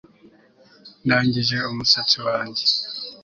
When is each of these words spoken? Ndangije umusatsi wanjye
Ndangije 1.03 1.57
umusatsi 1.71 2.17
wanjye 2.27 2.65